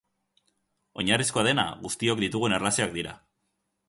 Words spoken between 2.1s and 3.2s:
ditugun erlazioak dira.